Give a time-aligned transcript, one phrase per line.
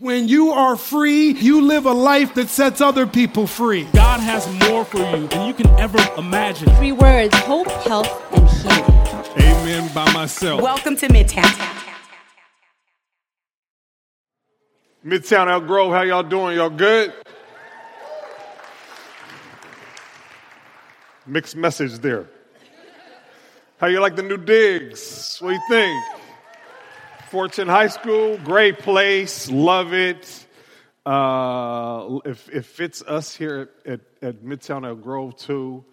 [0.00, 3.84] When you are free, you live a life that sets other people free.
[3.92, 6.74] God has more for you than you can ever imagine.
[6.76, 9.46] Three words hope, health, and healing.
[9.46, 10.62] Amen by myself.
[10.62, 11.44] Welcome to Midtown.
[15.04, 16.56] Midtown Elk Grove, how y'all doing?
[16.56, 17.12] Y'all good?
[21.26, 22.24] Mixed message there.
[23.76, 25.36] How you like the new digs?
[25.40, 26.19] What do you think?
[27.30, 30.46] Fortune High School, great place, love it.
[31.06, 35.84] Uh, it, it fits us here at, at, at Midtown Elk Grove too.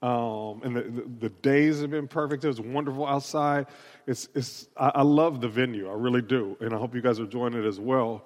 [0.00, 2.44] Um, and the, the, the, days have been perfect.
[2.44, 3.66] It was wonderful outside.
[4.06, 6.56] It's, it's, I, I, love the venue, I really do.
[6.60, 8.22] And I hope you guys are enjoying it as well.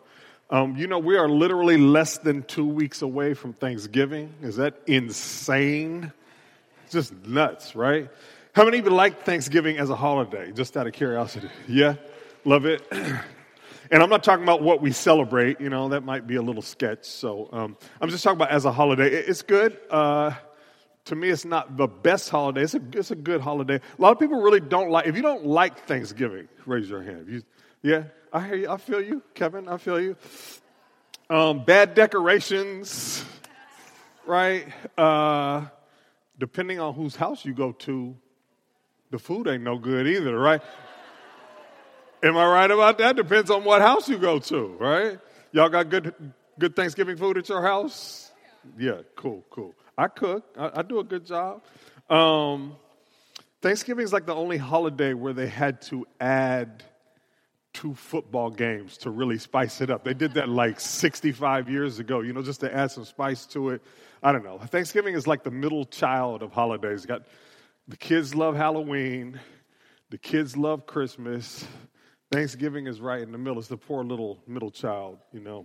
[0.50, 4.34] Um, you know, we are literally less than two weeks away from Thanksgiving.
[4.42, 6.12] Is that insane?
[6.90, 8.10] Just nuts, right?
[8.52, 11.48] How many of you like Thanksgiving as a holiday, just out of curiosity?
[11.66, 11.94] Yeah?
[12.44, 12.86] Love it?
[12.92, 16.62] and I'm not talking about what we celebrate, you know, that might be a little
[16.62, 17.04] sketch.
[17.04, 19.08] So um, I'm just talking about as a holiday.
[19.08, 19.78] It's good.
[19.90, 20.32] Uh,
[21.06, 22.62] to me, it's not the best holiday.
[22.62, 23.76] It's a, it's a good holiday.
[23.76, 27.26] A lot of people really don't like, if you don't like Thanksgiving, raise your hand.
[27.28, 27.42] You,
[27.82, 28.70] yeah, I hear you.
[28.70, 29.68] I feel you, Kevin.
[29.68, 30.16] I feel you.
[31.30, 33.24] Um, bad decorations,
[34.26, 34.66] right?
[34.96, 35.66] Uh,
[36.38, 38.16] depending on whose house you go to,
[39.10, 40.62] the food ain't no good either, right?
[42.22, 43.16] Am I right about that?
[43.16, 45.18] Depends on what house you go to, right?
[45.52, 46.14] Y'all got good,
[46.58, 48.32] good Thanksgiving food at your house?
[48.76, 49.74] Yeah, cool, cool.
[49.96, 50.44] I cook.
[50.58, 51.62] I, I do a good job.
[52.10, 52.76] Um,
[53.62, 56.82] Thanksgiving is like the only holiday where they had to add
[57.72, 60.02] two football games to really spice it up.
[60.02, 63.70] They did that like 65 years ago, you know, just to add some spice to
[63.70, 63.82] it.
[64.22, 64.58] I don't know.
[64.58, 67.06] Thanksgiving is like the middle child of holidays.
[67.06, 67.22] got
[67.86, 69.38] the kids love Halloween,
[70.10, 71.64] the kids love Christmas.
[72.30, 73.58] Thanksgiving is right in the middle.
[73.58, 75.64] It's the poor little middle child, you know.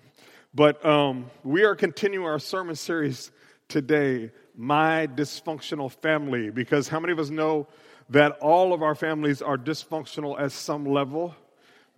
[0.54, 3.32] But um, we are continuing our sermon series
[3.68, 7.68] today, My Dysfunctional Family, because how many of us know
[8.10, 11.36] that all of our families are dysfunctional at some level?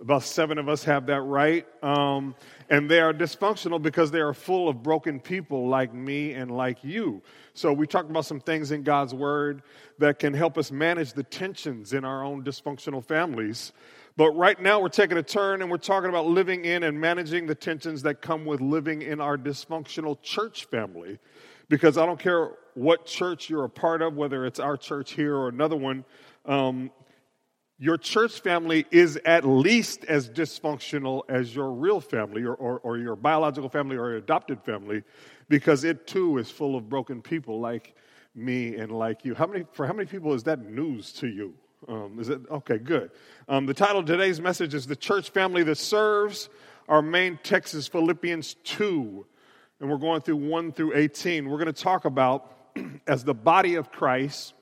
[0.01, 1.67] About seven of us have that right.
[1.83, 2.35] Um,
[2.67, 6.83] and they are dysfunctional because they are full of broken people like me and like
[6.83, 7.21] you.
[7.53, 9.61] So, we talked about some things in God's Word
[9.99, 13.71] that can help us manage the tensions in our own dysfunctional families.
[14.17, 17.47] But right now, we're taking a turn and we're talking about living in and managing
[17.47, 21.19] the tensions that come with living in our dysfunctional church family.
[21.67, 25.35] Because I don't care what church you're a part of, whether it's our church here
[25.35, 26.05] or another one,
[26.45, 26.91] um,
[27.77, 32.97] your church family is at least as dysfunctional as your real family or, or, or,
[32.97, 35.03] your biological family or your adopted family
[35.49, 37.95] because it too is full of broken people like
[38.33, 39.35] me and like you.
[39.35, 41.55] How many, for how many people is that news to you?
[41.87, 42.77] Um, is it okay?
[42.77, 43.11] Good.
[43.47, 46.49] Um, the title of today's message is "The Church Family That Serves."
[46.87, 49.25] Our main text is Philippians two,
[49.79, 51.49] and we're going through one through eighteen.
[51.49, 52.51] We're going to talk about
[53.07, 54.53] as the body of Christ,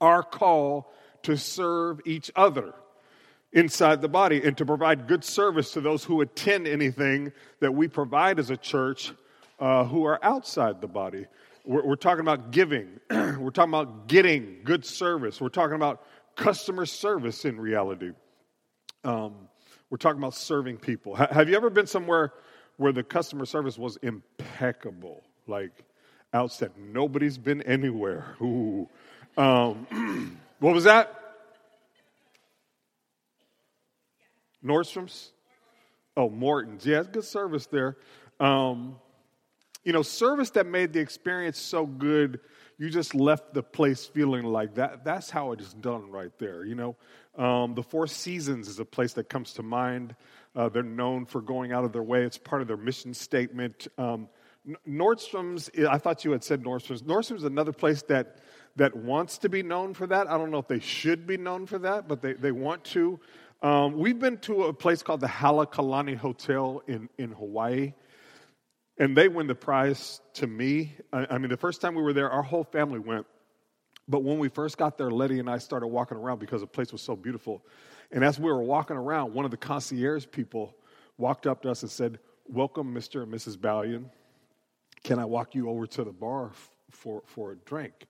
[0.00, 0.92] our call
[1.22, 2.74] to serve each other
[3.52, 7.88] inside the body and to provide good service to those who attend anything that we
[7.88, 9.12] provide as a church
[9.58, 11.26] uh, who are outside the body.
[11.64, 16.04] We're, we're talking about giving, we're talking about getting good service, we're talking about
[16.36, 18.12] customer service in reality.
[19.04, 19.34] Um,
[19.90, 21.16] we're talking about serving people.
[21.18, 22.32] H- have you ever been somewhere
[22.76, 25.22] where the customer service was impeccable?
[25.46, 25.84] Like,
[26.34, 26.92] outstanding.
[26.92, 28.36] Nobody's been anywhere.
[28.40, 28.88] Ooh.
[29.36, 31.12] Um, What was that?
[34.64, 35.32] Nordstrom's?
[36.16, 36.86] Oh, Morton's.
[36.86, 37.98] Yeah, good service there.
[38.40, 38.96] Um,
[39.84, 42.40] you know, service that made the experience so good,
[42.78, 45.04] you just left the place feeling like that.
[45.04, 46.64] That's how it is done right there.
[46.64, 46.96] You know,
[47.36, 50.14] um, the Four Seasons is a place that comes to mind.
[50.54, 52.24] Uh, they're known for going out of their way.
[52.24, 53.88] It's part of their mission statement.
[53.98, 54.28] Um,
[54.88, 57.02] Nordstrom's, I thought you had said Nordstrom's.
[57.02, 58.38] Nordstrom's is another place that
[58.76, 60.28] that wants to be known for that.
[60.28, 63.18] I don't know if they should be known for that, but they, they want to.
[63.62, 67.94] Um, we've been to a place called the Halekulani Hotel in, in Hawaii,
[68.98, 70.94] and they win the prize to me.
[71.12, 73.26] I, I mean, the first time we were there, our whole family went.
[74.08, 76.92] But when we first got there, Letty and I started walking around because the place
[76.92, 77.64] was so beautiful.
[78.12, 80.76] And as we were walking around, one of the concierge people
[81.18, 83.24] walked up to us and said, Welcome, Mr.
[83.24, 83.56] and Mrs.
[83.56, 84.04] Balian.
[85.02, 88.06] Can I walk you over to the bar f- for, for a drink?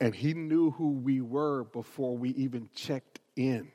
[0.00, 3.68] and he knew who we were before we even checked in.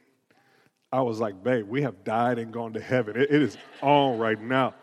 [0.91, 3.15] I was like, babe, we have died and gone to heaven.
[3.15, 4.73] it, it is on right now.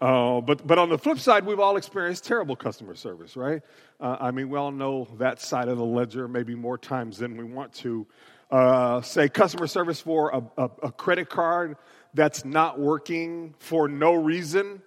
[0.00, 3.62] Uh, but, but on the flip side, we've all experienced terrible customer service, right?
[3.98, 7.36] Uh, I mean, we all know that side of the ledger maybe more times than
[7.36, 8.06] we want to.
[8.50, 11.76] Uh, say customer service for a, a, a credit card
[12.14, 14.80] that's not working for no reason.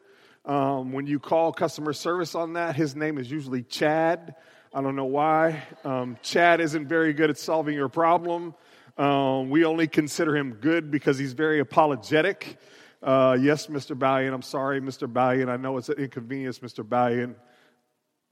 [0.45, 4.35] Um, when you call customer service on that, his name is usually Chad.
[4.73, 5.63] I don't know why.
[5.83, 8.53] Um, Chad isn't very good at solving your problem.
[8.97, 12.57] Um, we only consider him good because he's very apologetic.
[13.01, 13.97] Uh, yes, Mr.
[13.97, 15.11] Balian, I'm sorry, Mr.
[15.11, 15.47] Balian.
[15.49, 16.83] I know it's an inconvenience, Mr.
[16.83, 17.35] Balian.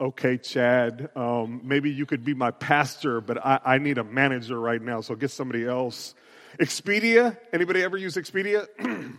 [0.00, 4.60] Okay, Chad, um, maybe you could be my pastor, but I, I need a manager
[4.60, 6.14] right now, so get somebody else.
[6.60, 8.68] Expedia, anybody ever use Expedia?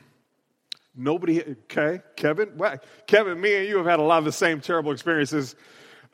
[0.95, 2.59] Nobody, okay, Kevin?
[3.07, 5.55] Kevin, me and you have had a lot of the same terrible experiences.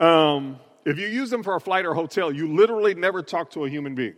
[0.00, 3.64] Um, if you use them for a flight or hotel, you literally never talk to
[3.64, 4.14] a human being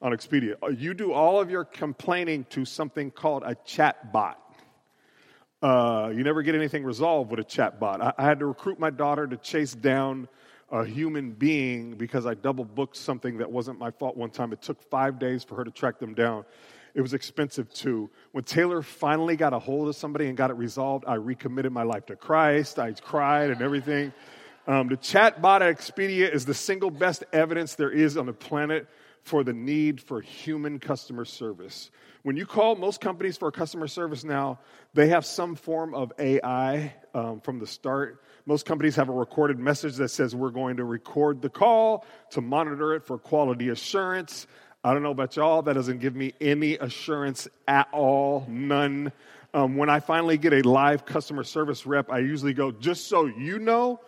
[0.00, 0.54] on Expedia.
[0.62, 4.38] Uh, you do all of your complaining to something called a chat bot.
[5.64, 7.98] Uh, you never get anything resolved with a chat bot.
[7.98, 10.28] I, I, had to recruit my daughter to chase down
[10.70, 14.52] a human being because I double booked something that wasn't my fault one time.
[14.52, 16.44] It took five days for her to track them down.
[16.92, 18.10] It was expensive too.
[18.32, 21.84] When Taylor finally got a hold of somebody and got it resolved, I recommitted my
[21.84, 22.78] life to Christ.
[22.78, 24.12] I cried and everything.
[24.66, 28.34] Um, the chat bot at Expedia is the single best evidence there is on the
[28.34, 28.86] planet
[29.24, 31.90] for the need for human customer service.
[32.22, 34.58] When you call most companies for customer service now,
[34.92, 38.22] they have some form of AI um, from the start.
[38.46, 42.42] Most companies have a recorded message that says, We're going to record the call to
[42.42, 44.46] monitor it for quality assurance.
[44.84, 49.10] I don't know about y'all, that doesn't give me any assurance at all, none.
[49.54, 53.24] Um, when I finally get a live customer service rep, I usually go, Just so
[53.24, 54.00] you know,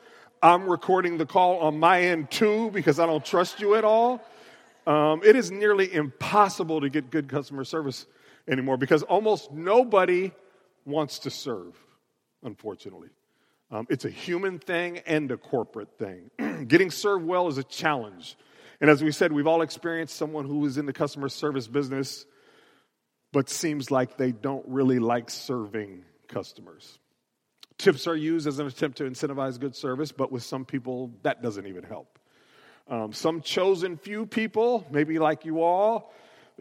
[0.43, 4.23] I'm recording the call on my end too because I don't trust you at all.
[4.87, 8.07] Um, it is nearly impossible to get good customer service
[8.49, 10.33] anymore because almost nobody
[10.85, 11.77] wants to serve,
[12.43, 13.09] unfortunately.
[13.71, 16.31] Um, it's a human thing and a corporate thing.
[16.69, 18.37] Getting served well is a challenge.
[18.81, 22.27] And as we said, we've all experienced someone who is in the customer service business
[23.37, 26.99] but seems like they don't really like serving customers.
[27.77, 31.43] Tips are used as an attempt to incentivize good service, but with some people, that
[31.43, 32.16] doesn't even help.
[32.89, 36.13] Um, some chosen few people, maybe like you all,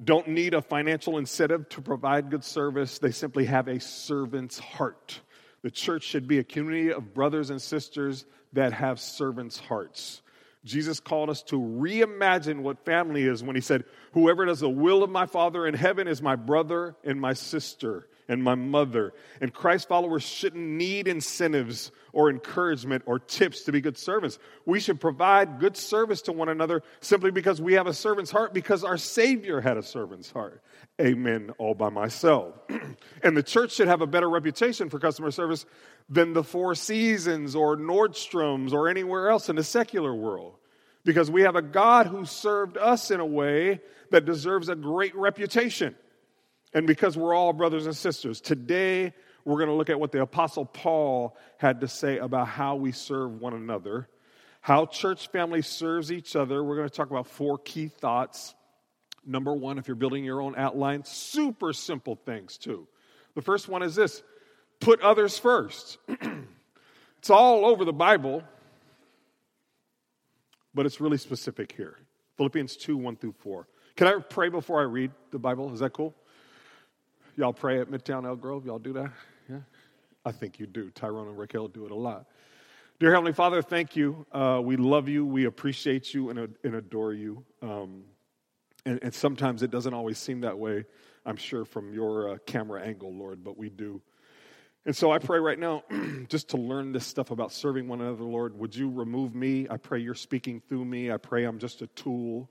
[0.04, 3.00] don't need a financial incentive to provide good service.
[3.00, 5.20] They simply have a servant's heart.
[5.62, 10.22] The church should be a community of brothers and sisters that have servants' hearts.
[10.64, 13.84] Jesus called us to reimagine what family is when he said,
[14.14, 18.08] Whoever does the will of my Father in heaven is my brother and my sister
[18.28, 19.14] and my mother.
[19.42, 24.40] And Christ followers shouldn't need incentives or encouragement or tips to be good servants.
[24.66, 28.54] We should provide good service to one another simply because we have a servant's heart,
[28.54, 30.62] because our Savior had a servant's heart.
[31.00, 32.56] Amen, all by myself.
[33.24, 35.66] and the church should have a better reputation for customer service
[36.10, 40.56] than the Four Seasons or Nordstrom's or anywhere else in the secular world.
[41.04, 43.80] Because we have a God who served us in a way
[44.10, 45.96] that deserves a great reputation.
[46.76, 49.14] And because we're all brothers and sisters, today
[49.46, 52.92] we're going to look at what the Apostle Paul had to say about how we
[52.92, 54.10] serve one another,
[54.60, 56.62] how church family serves each other.
[56.62, 58.54] We're going to talk about four key thoughts.
[59.26, 62.90] Number one, if you're building your own outline, super simple things too.
[63.36, 64.22] The first one is this
[64.82, 65.98] put others first.
[67.20, 68.44] it's all over the Bible,
[70.74, 71.96] but it's really specific here.
[72.36, 73.66] Philippians 2 1 through 4.
[73.96, 75.74] Can I pray before I read the Bible?
[75.74, 76.14] Is that cool?
[77.38, 78.66] Y'all pray at Midtown Elk Grove?
[78.66, 79.12] Y'all do that?
[79.50, 79.60] Yeah?
[80.24, 80.90] I think you do.
[80.92, 82.28] Tyrone and Raquel do it a lot.
[82.98, 84.26] Dear Heavenly Father, thank you.
[84.32, 85.26] Uh, we love you.
[85.26, 87.44] We appreciate you and, and adore you.
[87.62, 88.06] Um,
[88.86, 90.86] and, and, sometimes it doesn't always seem that way,
[91.26, 94.02] I'm sure, from your uh, camera angle, Lord, but we do.
[94.86, 95.84] And so I pray right now,
[96.30, 99.68] just to learn this stuff about serving one another, Lord, would you remove me?
[99.70, 101.12] I pray you're speaking through me.
[101.12, 102.50] I pray I'm just a tool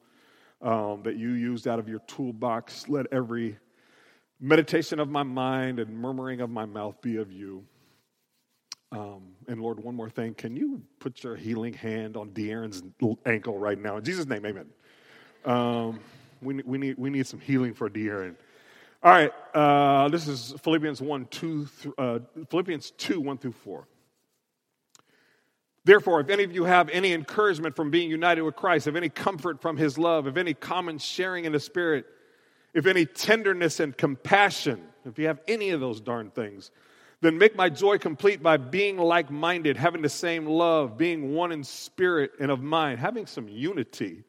[0.60, 2.86] um, that you used out of your toolbox.
[2.88, 3.56] Let every
[4.40, 7.64] meditation of my mind and murmuring of my mouth be of you.
[8.92, 10.34] Um, and Lord, one more thing.
[10.34, 12.82] Can you put your healing hand on De'Aaron's
[13.26, 13.96] ankle right now?
[13.96, 14.66] In Jesus' name, amen.
[15.44, 16.00] Um,
[16.40, 18.36] we, we, need, we need some healing for De'Aaron.
[19.02, 23.86] All right, uh, this is Philippians 1, 2, th- uh, Philippians 2, 1 through 4.
[25.84, 29.10] Therefore, if any of you have any encouragement from being united with Christ, if any
[29.10, 32.06] comfort from his love, if any common sharing in the Spirit,
[32.74, 36.70] if any tenderness and compassion, if you have any of those darn things,
[37.20, 41.52] then make my joy complete by being like minded, having the same love, being one
[41.52, 44.24] in spirit and of mind, having some unity.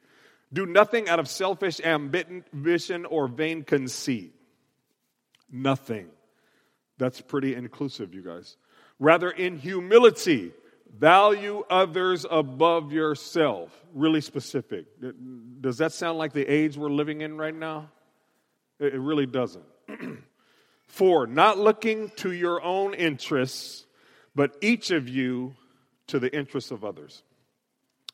[0.54, 4.34] Do nothing out of selfish ambition or vain conceit.
[5.52, 6.08] Nothing.
[6.98, 8.56] That's pretty inclusive, you guys.
[9.00, 10.54] Rather, in humility,
[10.98, 13.70] value others above yourself.
[13.94, 14.86] Really specific.
[15.60, 17.90] Does that sound like the age we're living in right now?
[18.80, 19.66] It really doesn't.
[20.88, 23.86] Four, not looking to your own interests,
[24.36, 25.56] but each of you
[26.08, 27.24] to the interests of others.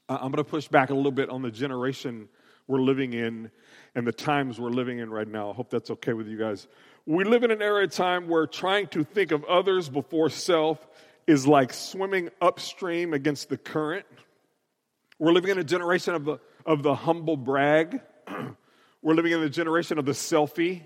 [0.07, 2.27] I'm going to push back a little bit on the generation
[2.67, 3.51] we're living in
[3.95, 5.51] and the times we're living in right now.
[5.51, 6.67] I hope that's okay with you guys.
[7.05, 10.85] We live in an era of time where trying to think of others before self
[11.27, 14.05] is like swimming upstream against the current.
[15.19, 18.01] We're living in a generation of the, of the humble brag.
[19.03, 20.83] We're living in the generation of the selfie.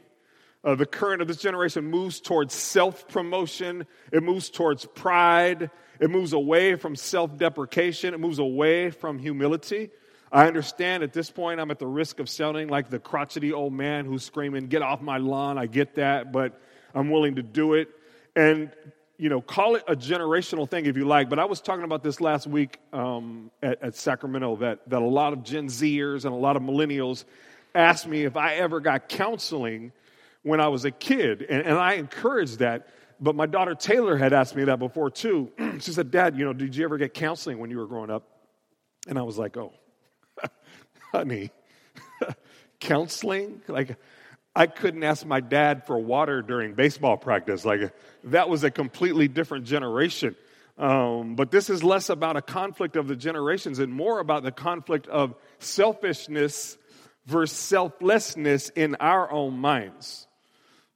[0.64, 5.70] Uh, the current of this generation moves towards self promotion, it moves towards pride,
[6.00, 9.90] it moves away from self deprecation, it moves away from humility.
[10.32, 13.74] I understand at this point I'm at the risk of sounding like the crotchety old
[13.74, 15.58] man who's screaming, Get off my lawn.
[15.58, 16.60] I get that, but
[16.94, 17.90] I'm willing to do it.
[18.34, 18.72] And,
[19.18, 21.30] you know, call it a generational thing if you like.
[21.30, 25.06] But I was talking about this last week um, at, at Sacramento that, that a
[25.06, 27.26] lot of Gen Zers and a lot of millennials
[27.76, 29.92] asked me if I ever got counseling
[30.42, 31.42] when I was a kid.
[31.48, 32.88] And, and I encouraged that.
[33.20, 35.52] But my daughter Taylor had asked me that before too.
[35.80, 38.28] she said, Dad, you know, did you ever get counseling when you were growing up?
[39.08, 39.74] And I was like, Oh,
[41.12, 41.52] honey,
[42.80, 43.62] counseling?
[43.68, 43.98] Like,
[44.56, 47.66] I couldn't ask my dad for water during baseball practice.
[47.66, 47.94] Like,
[48.26, 50.36] that was a completely different generation.
[50.78, 54.52] Um, but this is less about a conflict of the generations and more about the
[54.52, 56.78] conflict of selfishness
[57.26, 60.28] versus selflessness in our own minds.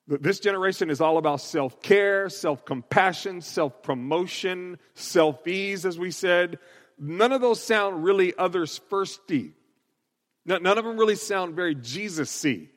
[0.07, 6.09] This generation is all about self care, self compassion, self promotion, self ease, as we
[6.09, 6.57] said.
[6.97, 9.51] None of those sound really others firsty.
[10.45, 12.69] None of them really sound very Jesus y.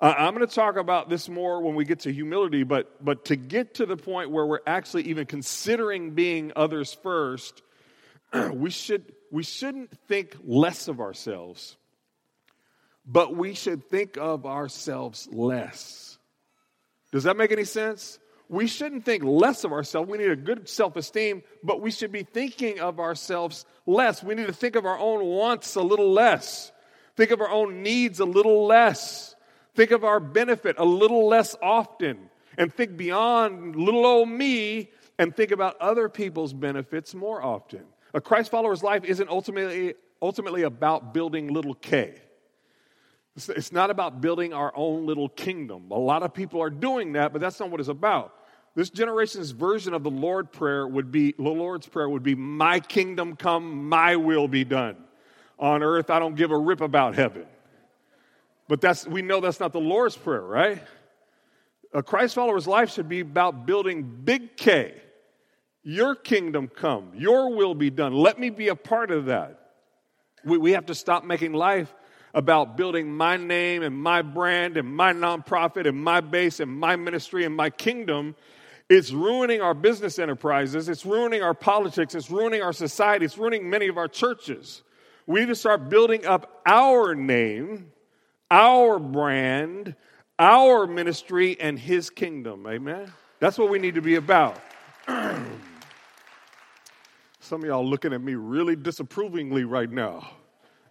[0.00, 3.26] Uh, I'm going to talk about this more when we get to humility, but, but
[3.26, 7.62] to get to the point where we're actually even considering being others first,
[8.52, 11.76] we, should, we shouldn't think less of ourselves,
[13.04, 16.18] but we should think of ourselves less.
[17.12, 18.18] Does that make any sense?
[18.48, 20.10] We shouldn't think less of ourselves.
[20.10, 24.22] We need a good self esteem, but we should be thinking of ourselves less.
[24.22, 26.70] We need to think of our own wants a little less.
[27.16, 29.34] Think of our own needs a little less.
[29.74, 32.30] Think of our benefit a little less often.
[32.58, 37.84] And think beyond little old me and think about other people's benefits more often.
[38.12, 42.20] A Christ follower's life isn't ultimately, ultimately about building little K.
[43.34, 45.90] It's not about building our own little kingdom.
[45.90, 48.34] A lot of people are doing that, but that's not what it's about.
[48.74, 52.80] This generation's version of the Lord prayer would be the Lord's prayer would be my
[52.80, 54.96] kingdom come, my will be done
[55.58, 56.10] on earth.
[56.10, 57.46] I don't give a rip about heaven.
[58.68, 60.82] But that's, we know that's not the Lord's Prayer, right?
[61.92, 64.94] A Christ follower's life should be about building big K.
[65.82, 68.12] Your kingdom come, your will be done.
[68.14, 69.58] Let me be a part of that.
[70.44, 71.92] We, we have to stop making life
[72.34, 76.96] about building my name and my brand and my nonprofit and my base and my
[76.96, 78.34] ministry and my kingdom.
[78.88, 80.88] It's ruining our business enterprises.
[80.88, 82.14] It's ruining our politics.
[82.14, 83.24] It's ruining our society.
[83.24, 84.82] It's ruining many of our churches.
[85.26, 87.92] We need to start building up our name,
[88.50, 89.94] our brand,
[90.38, 92.66] our ministry, and His kingdom.
[92.66, 93.12] Amen?
[93.38, 94.58] That's what we need to be about.
[97.40, 100.30] Some of y'all looking at me really disapprovingly right now.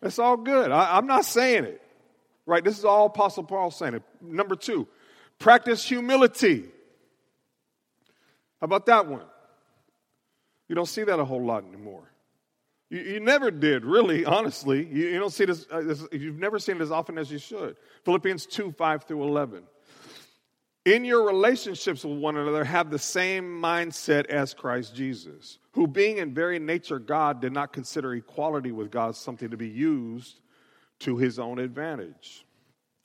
[0.02, 0.72] It's all good.
[0.72, 1.82] I, am not saying it.
[2.46, 2.64] Right?
[2.64, 4.04] This is all Apostle Paul saying it.
[4.22, 4.88] Number two,
[5.40, 6.66] practice humility.
[8.60, 9.26] How about that one?
[10.68, 12.12] You don't see that a whole lot anymore.
[12.90, 14.86] You, you never did, really, honestly.
[14.86, 17.40] You, you don't see this, uh, this, you've never seen it as often as you
[17.40, 17.76] should.
[18.06, 19.64] Philippians 2 5 through 11.
[20.84, 26.18] In your relationships with one another, have the same mindset as Christ Jesus, who, being
[26.18, 30.40] in very nature God, did not consider equality with God something to be used
[31.00, 32.46] to his own advantage.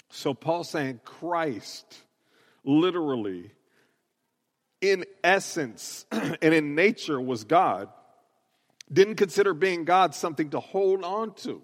[0.08, 2.02] So, Paul's saying Christ,
[2.64, 3.50] literally,
[4.80, 7.88] in essence and in nature, was God
[8.92, 11.62] didn't consider being God something to hold on to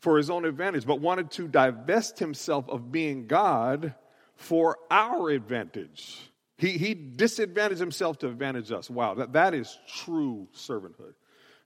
[0.00, 3.94] for his own advantage, but wanted to divest himself of being God
[4.40, 6.18] for our advantage.
[6.56, 8.88] He, he disadvantaged himself to advantage us.
[8.88, 11.12] Wow, that, that is true servanthood.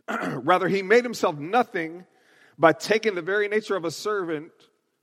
[0.44, 2.04] Rather, he made himself nothing
[2.58, 4.50] by taking the very nature of a servant,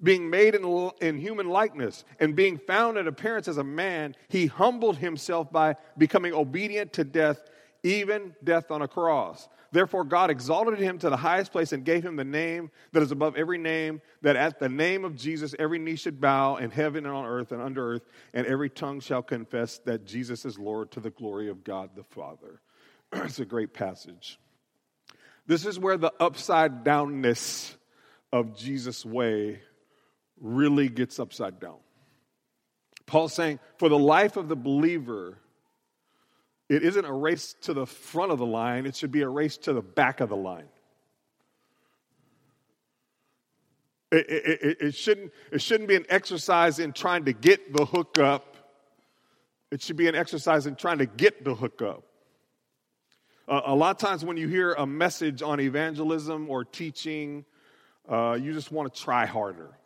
[0.04, 4.16] being made in, in human likeness, and being found in appearance as a man.
[4.28, 7.42] He humbled himself by becoming obedient to death,
[7.84, 9.48] even death on a cross.
[9.72, 13.12] Therefore, God exalted him to the highest place and gave him the name that is
[13.12, 17.06] above every name, that at the name of Jesus every knee should bow in heaven
[17.06, 18.02] and on earth and under earth,
[18.34, 22.04] and every tongue shall confess that Jesus is Lord to the glory of God the
[22.04, 22.62] Father.
[23.14, 24.38] it's a great passage.
[25.48, 27.76] This is where the upside downness
[28.34, 29.62] of Jesus' way
[30.40, 31.78] really gets upside down.
[33.06, 35.41] Paul's saying, for the life of the believer,
[36.72, 39.58] it isn't a race to the front of the line, it should be a race
[39.58, 40.70] to the back of the line.
[44.10, 48.56] It, it, it, shouldn't, it shouldn't be an exercise in trying to get the hookup.
[49.70, 52.04] It should be an exercise in trying to get the hookup.
[53.50, 57.44] Uh, a lot of times when you hear a message on evangelism or teaching,
[58.08, 59.78] uh, you just want to try harder.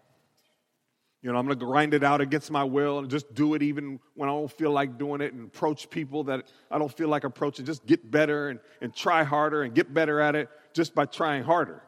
[1.25, 3.63] You know, I'm going to grind it out against my will and just do it
[3.63, 7.08] even when I don't feel like doing it and approach people that I don't feel
[7.08, 7.65] like approaching.
[7.65, 11.41] Just get better and, and try harder and get better at it just by trying
[11.41, 11.82] harder.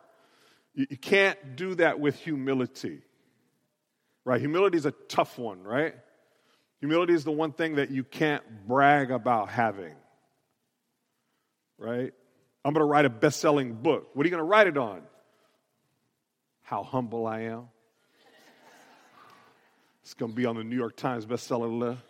[0.74, 3.04] You, you can't do that with humility,
[4.26, 4.42] right?
[4.42, 5.94] Humility is a tough one, right?
[6.80, 9.94] Humility is the one thing that you can't brag about having,
[11.78, 12.12] right?
[12.66, 14.10] I'm going to write a best selling book.
[14.16, 15.04] What are you going to write it on?
[16.64, 17.68] How humble I am.
[20.08, 22.02] It's going to be on the New York Times bestseller list.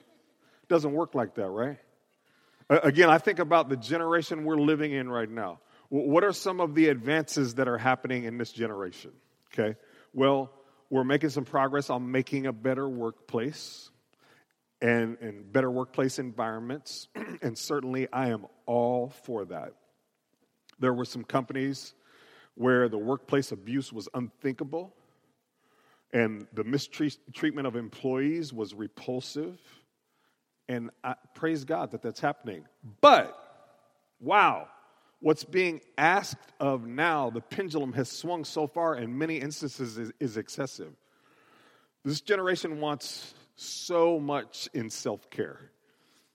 [0.68, 1.80] Doesn't work like that, right?
[2.70, 5.62] Again, I think about the generation we're living in right now.
[5.89, 9.13] What are some of the advances that are happening in this generation?
[9.51, 9.80] Okay.
[10.13, 10.51] Well,
[10.92, 13.89] we're making some progress on making a better workplace
[14.80, 17.08] and, and better workplace environments.
[17.42, 19.74] and certainly, I am all for that.
[20.77, 21.96] There were some companies
[22.54, 24.94] where the workplace abuse was unthinkable
[26.13, 29.59] and the mistreatment of employees was repulsive.
[30.69, 32.65] And I, praise God that that's happening.
[33.01, 33.37] But,
[34.19, 34.67] wow,
[35.19, 40.11] what's being asked of now, the pendulum has swung so far, in many instances, is,
[40.19, 40.93] is excessive.
[42.03, 45.71] This generation wants so much in self care.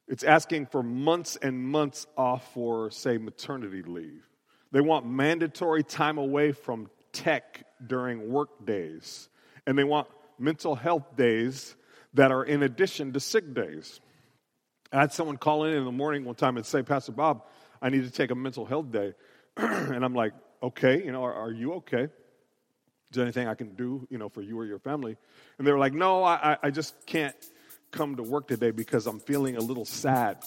[0.08, 4.28] It's asking for months and months off for, say, maternity leave.
[4.72, 9.28] They want mandatory time away from tech during work days.
[9.66, 11.76] And they want mental health days
[12.14, 14.00] that are in addition to sick days.
[14.92, 17.44] I had someone call in in the morning one time and say, Pastor Bob,
[17.80, 19.14] I need to take a mental health day.
[19.56, 22.04] and I'm like, okay, you know, are, are, you okay?
[22.04, 22.10] Is
[23.12, 25.16] there anything I can do, you know, for you or your family?
[25.58, 27.34] And they were like, no, I, I just can't
[27.90, 30.42] come to work today because I'm feeling a little sad.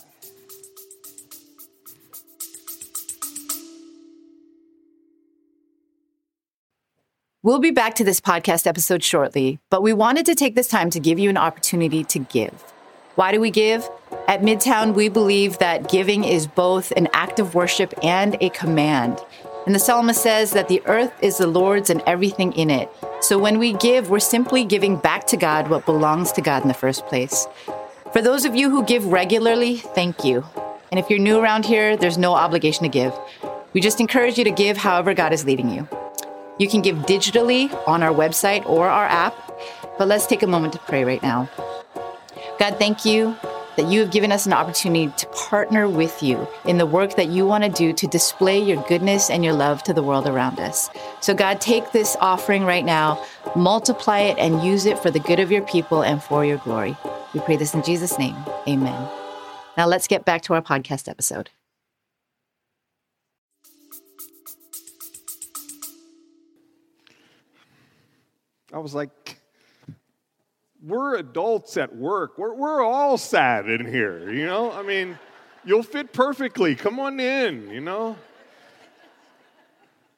[7.46, 10.90] We'll be back to this podcast episode shortly, but we wanted to take this time
[10.90, 12.52] to give you an opportunity to give.
[13.14, 13.88] Why do we give?
[14.28, 19.20] At Midtown, we believe that giving is both an act of worship and a command.
[19.68, 22.90] And the psalmist says that the earth is the Lord's and everything in it.
[23.22, 26.68] So when we give, we're simply giving back to God what belongs to God in
[26.68, 27.46] the first place.
[28.12, 30.44] For those of you who give regularly, thank you.
[30.90, 33.14] And if you're new around here, there's no obligation to give.
[33.74, 35.88] We just encourage you to give however God is leading you.
[36.58, 39.36] You can give digitally on our website or our app,
[39.98, 41.50] but let's take a moment to pray right now.
[42.60, 43.36] God, thank you
[43.76, 47.28] that you have given us an opportunity to partner with you in the work that
[47.28, 50.60] you want to do to display your goodness and your love to the world around
[50.60, 50.90] us.
[51.20, 53.22] So, God, take this offering right now,
[53.56, 56.96] multiply it, and use it for the good of your people and for your glory.
[57.34, 58.38] We pray this in Jesus' name.
[58.68, 59.10] Amen.
[59.78, 61.50] Now, let's get back to our podcast episode.
[68.76, 69.40] I was like,
[70.84, 72.38] we're adults at work.
[72.38, 74.70] We're, we're all sad in here, you know?
[74.70, 75.18] I mean,
[75.64, 76.76] you'll fit perfectly.
[76.76, 78.18] Come on in, you know?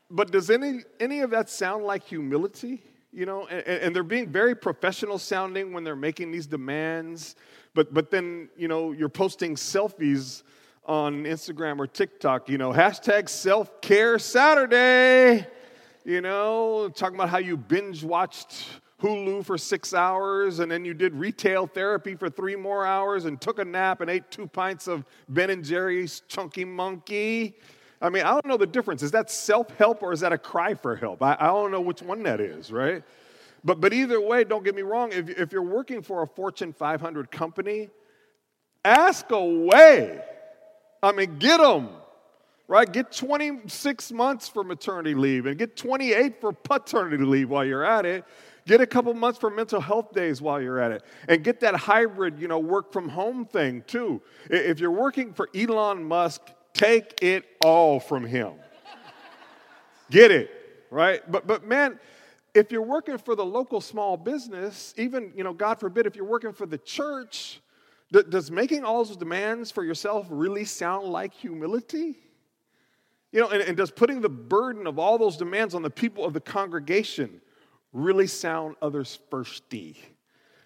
[0.10, 2.82] But does any, any of that sound like humility?
[3.14, 7.36] You know, and, and they're being very professional sounding when they're making these demands.
[7.76, 10.42] But, but then, you know, you're posting selfies
[10.84, 15.46] on Instagram or TikTok, you know, hashtag self care Saturday,
[16.08, 18.66] you know, talking about how you binge watched
[19.02, 23.42] Hulu for six hours, and then you did retail therapy for three more hours, and
[23.42, 27.58] took a nap and ate two pints of Ben and Jerry's Chunky Monkey.
[28.02, 29.04] I mean, I don't know the difference.
[29.04, 31.22] Is that self help or is that a cry for help?
[31.22, 33.04] I, I, don't know which one that is, right?
[33.66, 36.72] But, but either way, don't get me wrong, if, if you're working for a Fortune
[36.72, 37.90] 500 company,
[38.86, 40.22] ask away.
[41.04, 41.90] I mean, get them,
[42.68, 42.92] right?
[42.92, 48.06] Get 26 months for maternity leave and get 28 for paternity leave while you're at
[48.06, 48.26] it.
[48.66, 51.04] Get a couple months for mental health days while you're at it.
[51.30, 54.22] And get that hybrid, you know, work from home thing too.
[54.50, 56.42] If you're working for Elon Musk,
[56.74, 58.54] take it all from him.
[60.12, 60.52] get it,
[60.92, 61.22] right?
[61.32, 61.98] But but man,
[62.54, 66.26] if you're working for the local small business, even, you know, God forbid, if you're
[66.26, 67.62] working for the church,
[68.12, 72.18] does making all those demands for yourself really sound like humility?
[73.38, 76.26] You know, and, and, does putting the burden of all those demands on the people
[76.26, 77.40] of the congregation
[77.94, 79.96] really sound others firsty.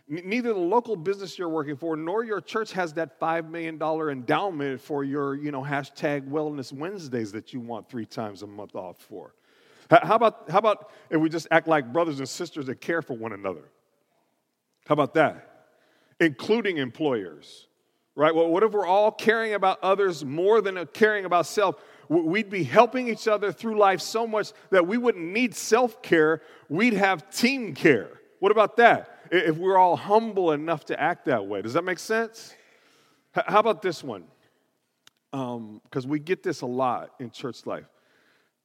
[0.08, 3.76] neither the local business you're working for nor your church has that $5 million
[4.10, 8.74] endowment for your, you know, hashtag wellness Wednesdays that you want three times a month
[8.74, 9.36] off for.
[9.90, 13.18] How about, how about if we just act like brothers and sisters that care for
[13.18, 13.70] one another?
[14.88, 15.66] How about that?
[16.22, 17.68] Including employers,
[18.16, 18.34] right?
[18.34, 21.76] Well, what if we're all caring about others more than caring about self?
[22.12, 26.42] We'd be helping each other through life so much that we wouldn't need self care,
[26.68, 28.20] we'd have team care.
[28.40, 29.20] What about that?
[29.32, 32.54] If we're all humble enough to act that way, does that make sense?
[33.32, 34.26] How about this one?
[35.32, 37.88] Because um, we get this a lot in church life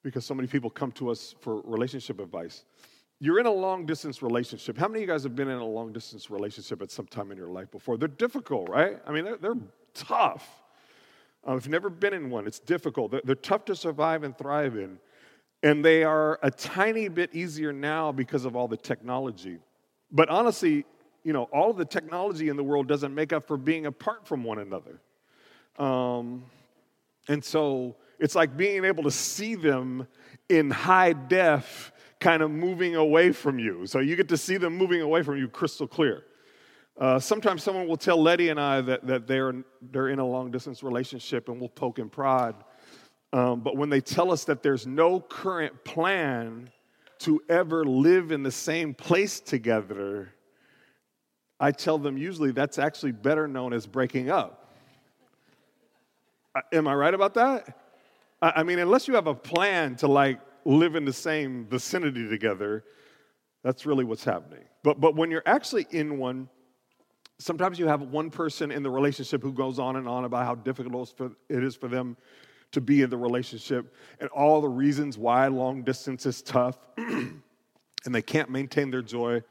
[0.03, 2.65] because so many people come to us for relationship advice.
[3.21, 4.77] You're in a long distance relationship.
[4.77, 7.31] How many of you guys have been in a long distance relationship at some time
[7.31, 7.97] in your life before?
[7.97, 8.99] They're difficult, right?
[9.07, 9.59] I mean, they're, they're
[9.95, 10.65] tough.
[11.47, 13.13] Uh, if you've never been in one, it's difficult.
[13.13, 14.99] They're, they're tough to survive and thrive in.
[15.63, 19.59] And they are a tiny bit easier now because of all the technology.
[20.11, 20.85] But honestly,
[21.25, 24.27] you know, all of the technology in the world doesn't make up for being apart
[24.27, 25.01] from one another.
[25.79, 26.45] Um,
[27.29, 30.07] and so it's like being able to see them
[30.49, 33.87] in high def, kind of moving away from you.
[33.87, 36.25] So you get to see them moving away from you crystal clear.
[36.99, 40.51] Uh, sometimes someone will tell Letty and I that, that they're, they're in a long
[40.51, 42.65] distance relationship and we'll poke and prod.
[43.33, 46.71] Um, but when they tell us that there's no current plan
[47.19, 50.33] to ever live in the same place together,
[51.61, 54.75] I tell them usually that's actually better known as breaking up.
[56.55, 57.79] Uh, am I right about that?
[58.41, 62.85] I mean, unless you have a plan to like live in the same vicinity together,
[63.65, 64.65] that's really what's happening.
[64.83, 66.49] But, but when you're actually in one,
[67.39, 70.55] sometimes you have one person in the relationship who goes on and on about how
[70.55, 71.13] difficult
[71.49, 72.17] it is for them
[72.73, 77.43] to be in the relationship and all the reasons why long distance is tough and
[78.05, 79.43] they can't maintain their joy.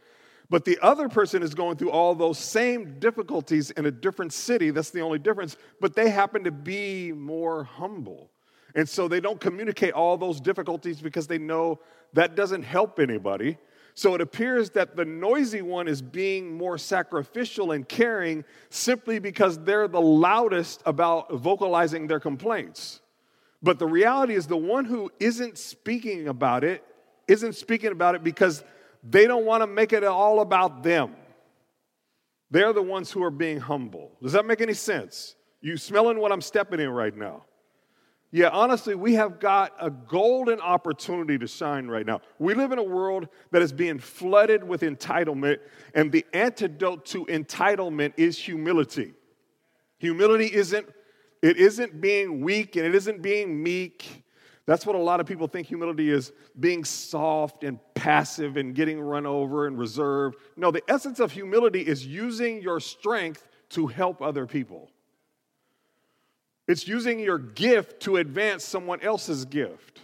[0.50, 4.70] But the other person is going through all those same difficulties in a different city.
[4.70, 5.58] That's the only difference.
[5.82, 8.30] But they happen to be more humble.
[8.76, 11.80] And so they don't communicate all those difficulties because they know
[12.14, 13.58] that doesn't help anybody.
[13.98, 19.58] So it appears that the noisy one is being more sacrificial and caring simply because
[19.60, 23.00] they're the loudest about vocalizing their complaints.
[23.64, 26.84] But the reality is, the one who isn't speaking about it
[27.30, 28.64] isn't speaking about it because
[29.02, 31.16] they don't want to make it all about them.
[32.52, 34.12] They're the ones who are being humble.
[34.22, 35.36] Does that make any sense?
[35.62, 37.46] You smelling what I'm stepping in right now?
[38.36, 42.20] Yeah, honestly, we have got a golden opportunity to shine right now.
[42.38, 45.60] We live in a world that is being flooded with entitlement,
[45.94, 49.14] and the antidote to entitlement is humility.
[50.00, 50.86] Humility isn't
[51.42, 54.26] it isn't being weak and it isn't being meek.
[54.66, 59.00] That's what a lot of people think humility is being soft and passive and getting
[59.00, 60.36] run over and reserved.
[60.58, 64.92] No, the essence of humility is using your strength to help other people.
[66.68, 70.00] It's using your gift to advance someone else's gift.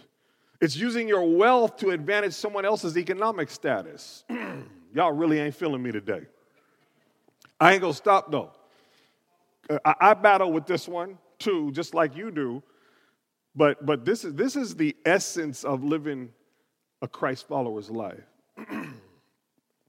[0.60, 4.24] It's using your wealth to advantage someone else's economic status.
[4.94, 6.22] Y'all really ain't feeling me today.
[7.58, 8.52] I ain't gonna stop though.
[9.68, 12.62] Uh, I, I battle with this one too, just like you do.
[13.56, 16.30] But but this is this is the essence of living
[17.02, 18.22] a Christ follower's life.
[18.68, 18.94] and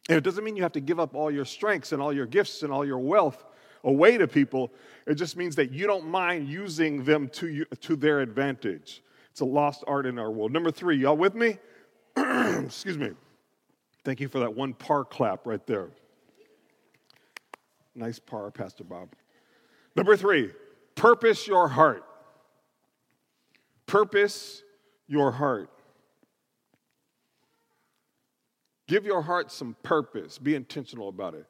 [0.10, 2.64] it doesn't mean you have to give up all your strengths and all your gifts
[2.64, 3.46] and all your wealth
[3.84, 4.72] away to people.
[5.06, 9.04] It just means that you don't mind using them to, you, to their advantage.
[9.32, 10.52] It's a lost art in our world.
[10.52, 11.58] Number three, y'all with me?
[12.17, 13.12] Excuse me.
[14.04, 15.89] Thank you for that one par clap right there.
[17.96, 19.10] Nice par, Pastor Bob.
[19.96, 20.52] Number three,
[20.96, 22.04] purpose your heart.
[23.86, 24.63] Purpose
[25.08, 25.69] your heart.
[28.88, 30.38] Give your heart some purpose.
[30.38, 31.46] Be intentional about it.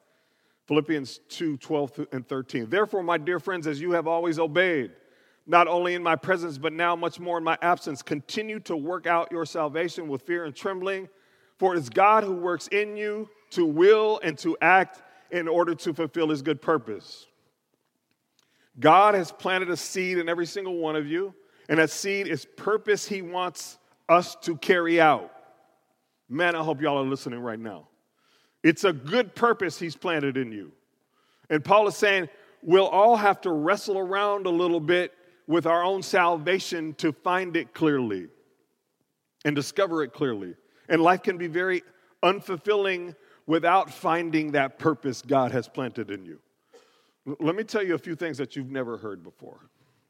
[0.66, 2.68] Philippians 2 12 and 13.
[2.68, 4.92] Therefore, my dear friends, as you have always obeyed,
[5.46, 9.06] not only in my presence, but now much more in my absence, continue to work
[9.06, 11.08] out your salvation with fear and trembling,
[11.58, 15.74] for it is God who works in you to will and to act in order
[15.74, 17.26] to fulfill his good purpose.
[18.80, 21.34] God has planted a seed in every single one of you,
[21.68, 25.30] and that seed is purpose he wants us to carry out.
[26.28, 27.88] Man, I hope y'all are listening right now.
[28.64, 30.72] It's a good purpose He's planted in you.
[31.50, 32.28] And Paul is saying,
[32.62, 35.12] we'll all have to wrestle around a little bit
[35.46, 38.28] with our own salvation to find it clearly
[39.44, 40.54] and discover it clearly.
[40.88, 41.82] And life can be very
[42.22, 43.14] unfulfilling
[43.46, 46.40] without finding that purpose God has planted in you.
[47.26, 49.60] Let me tell you a few things that you've never heard before.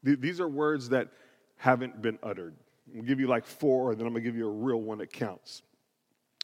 [0.03, 1.09] These are words that
[1.57, 2.53] haven't been uttered.
[2.95, 5.11] I'll give you like four, and then I'm gonna give you a real one that
[5.11, 5.63] counts.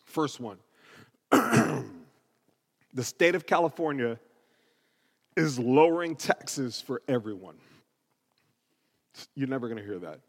[0.05, 0.57] First one
[2.93, 4.19] the state of California
[5.37, 7.55] is lowering taxes for everyone.
[9.35, 10.19] You're never going to hear that.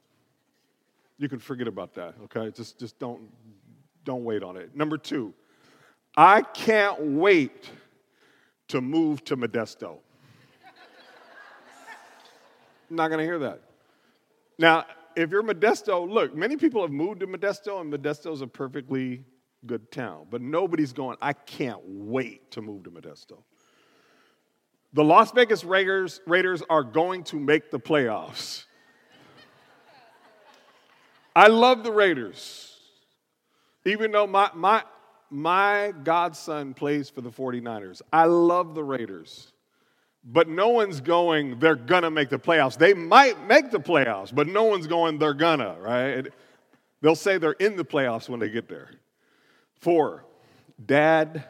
[1.18, 2.50] You can forget about that, okay?
[2.50, 3.22] Just, just don't,
[4.04, 4.74] don't wait on it.
[4.74, 5.34] Number two,
[6.16, 7.70] I can't wait
[8.68, 9.98] to move to Modesto.
[12.90, 13.60] Not going to hear that.
[14.58, 14.84] Now,
[15.16, 19.24] if you're Modesto, look, many people have moved to Modesto, and Modesto is a perfectly
[19.66, 23.42] good town, but nobody's going, I can't wait to move to Modesto.
[24.92, 28.64] The Las Vegas Raiders, Raiders are going to make the playoffs.
[31.34, 32.76] I love the Raiders.
[33.86, 34.82] Even though my, my,
[35.30, 39.52] my godson plays for the 49ers, I love the Raiders.
[40.24, 42.78] But no one's going, they're gonna make the playoffs.
[42.78, 46.28] They might make the playoffs, but no one's going, they're gonna, right?
[47.00, 48.90] They'll say they're in the playoffs when they get there.
[49.82, 50.24] Four,
[50.86, 51.42] dad,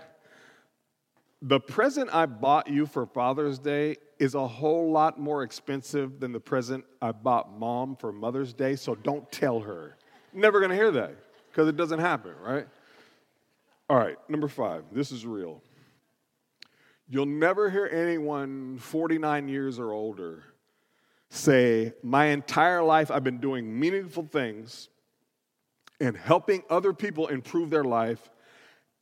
[1.43, 6.33] the present I bought you for Father's Day is a whole lot more expensive than
[6.33, 9.99] the present I bought mom for Mother's Day, so don't tell her.
[10.33, 11.15] Never gonna hear that
[11.51, 12.67] because it doesn't happen, right?
[13.91, 15.63] All right, number five, this is real.
[17.11, 20.43] You'll never hear anyone 49 years or older
[21.29, 24.89] say, My entire life I've been doing meaningful things
[26.03, 28.29] and helping other people improve their life,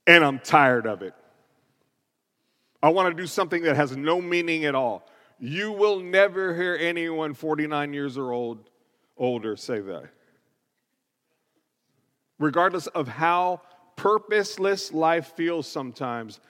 [0.06, 1.14] and I'm tired of it.
[2.82, 5.08] I want to do something that has no meaning at all.
[5.38, 8.68] You will never hear anyone 49 years or old,
[9.16, 10.10] older say that.
[12.38, 13.62] Regardless of how
[13.96, 16.40] purposeless life feels sometimes,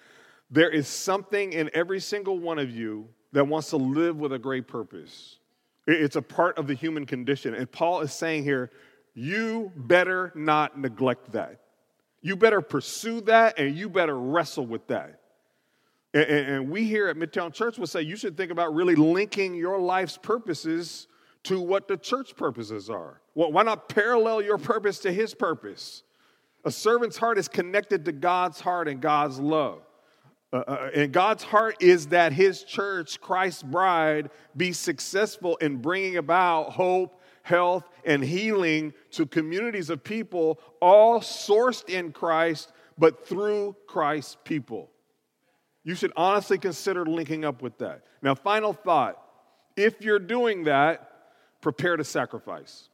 [0.50, 4.38] there is something in every single one of you that wants to live with a
[4.38, 5.38] great purpose.
[5.86, 7.54] It's a part of the human condition.
[7.54, 8.70] And Paul is saying here,
[9.20, 11.60] you better not neglect that.
[12.22, 15.20] You better pursue that and you better wrestle with that.
[16.12, 19.78] And, we here at Midtown Church will say you should think about really linking your
[19.78, 21.06] life's purposes
[21.44, 23.20] to what the church purposes are.
[23.34, 26.02] Well, why not parallel your purpose to his purpose?
[26.64, 29.82] A servant's heart is connected to God's heart and God's love.
[30.52, 36.16] Uh, uh, and God's heart is that His church, Christ's bride, be successful in bringing
[36.16, 43.76] about hope, health, and healing to communities of people, all sourced in Christ, but through
[43.86, 44.90] Christ's people.
[45.82, 48.04] You should honestly consider linking up with that.
[48.22, 49.16] Now, final thought
[49.76, 51.10] if you're doing that,
[51.60, 52.88] prepare to sacrifice.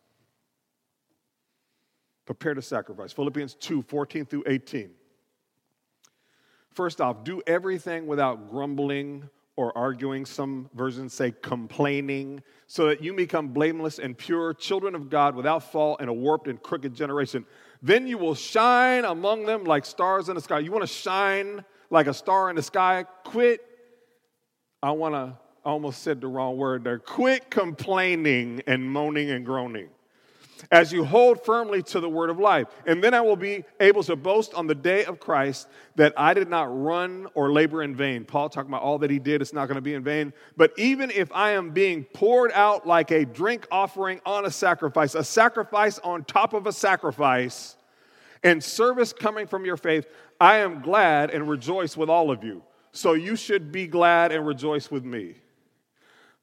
[2.27, 3.13] Prepare to sacrifice.
[3.13, 4.91] Philippians 2 14 through 18.
[6.73, 10.25] First off, do everything without grumbling or arguing.
[10.25, 15.73] Some versions say complaining, so that you become blameless and pure, children of God without
[15.73, 17.47] fault in a warped and crooked generation.
[17.83, 20.59] Then you will shine among them like stars in the sky.
[20.61, 23.05] You want to shine like a star in the sky?
[23.25, 23.61] Quit.
[24.83, 26.99] I want to, I almost said the wrong word there.
[26.99, 29.88] Quit complaining and moaning and groaning
[30.71, 32.66] as you hold firmly to the word of life.
[32.87, 36.35] And then I will be able to boast on the day of Christ that I
[36.35, 38.25] did not run or labor in vain.
[38.25, 40.33] Paul talking about all that he did, it's not going to be in vain.
[40.57, 45.14] But even if I am being poured out like a drink offering on a sacrifice,
[45.14, 47.77] a sacrifice on top of a sacrifice,
[48.42, 50.07] and service coming from your faith,
[50.40, 52.62] I am glad and rejoice with all of you.
[52.92, 55.35] So you should be glad and rejoice with me.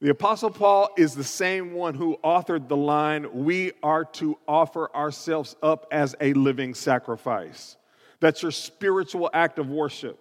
[0.04, 4.94] The Apostle Paul is the same one who authored the line, We are to offer
[4.94, 7.78] ourselves up as a living sacrifice.
[8.20, 10.20] That's your spiritual act of worship.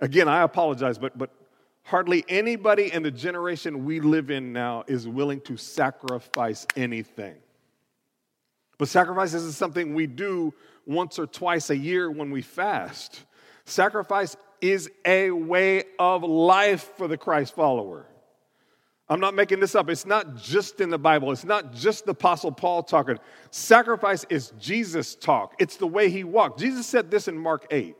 [0.00, 1.28] Again, I apologize, but, but
[1.82, 7.36] hardly anybody in the generation we live in now is willing to sacrifice anything.
[8.78, 10.54] But sacrifice isn't something we do
[10.86, 13.24] once or twice a year when we fast.
[13.66, 18.06] Sacrifice is a way of life for the Christ follower.
[19.10, 19.90] I'm not making this up.
[19.90, 21.32] It's not just in the Bible.
[21.32, 23.18] It's not just the Apostle Paul talking.
[23.50, 25.56] Sacrifice is Jesus talk.
[25.58, 26.60] It's the way he walked.
[26.60, 27.96] Jesus said this in Mark 8.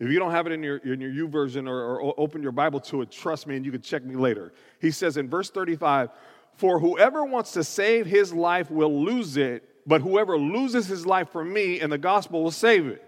[0.00, 2.80] If you don't have it in your, in your YouVersion or, or open your Bible
[2.80, 4.52] to it, trust me and you can check me later.
[4.80, 6.10] He says in verse 35
[6.54, 11.28] For whoever wants to save his life will lose it, but whoever loses his life
[11.28, 13.04] for me and the gospel will save it.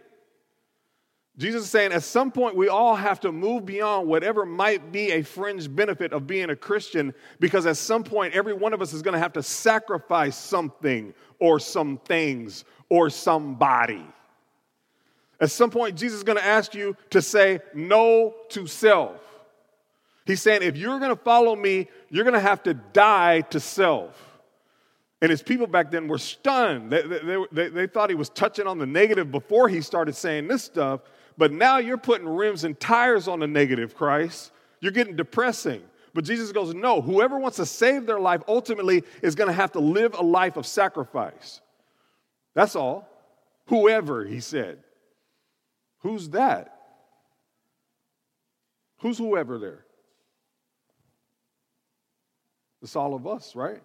[1.39, 5.13] Jesus is saying at some point we all have to move beyond whatever might be
[5.13, 8.93] a fringe benefit of being a Christian because at some point every one of us
[8.93, 14.05] is going to have to sacrifice something or some things or somebody.
[15.41, 19.19] At some point, Jesus is going to ask you to say no to self.
[20.25, 23.59] He's saying, if you're going to follow me, you're going to have to die to
[23.59, 24.39] self.
[25.21, 26.93] And his people back then were stunned.
[26.93, 30.47] They, they, they, they, thought he was touching on the negative before he started saying
[30.47, 31.01] this stuff.
[31.43, 34.53] But now you're putting rims and tires on the negative, Christ.
[34.79, 35.83] You're getting depressing.
[36.15, 39.73] But Jesus goes, No, whoever wants to save their life ultimately is going to have
[39.73, 41.61] to live a life of sacrifice.
[42.55, 43.09] That's all.
[43.67, 44.85] Whoever, he said.
[46.03, 46.77] Who's that?
[48.99, 49.85] Who's whoever there?
[52.83, 53.83] It's all of us, right?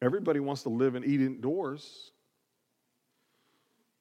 [0.00, 2.12] Everybody wants to live and eat indoors.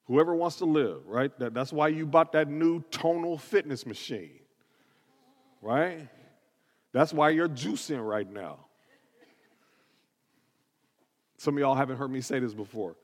[0.05, 1.37] Whoever wants to live, right?
[1.39, 4.39] That, that's why you bought that new tonal fitness machine,
[5.61, 6.09] right?
[6.91, 8.65] That's why you're juicing right now.
[11.37, 12.95] Some of y'all haven't heard me say this before.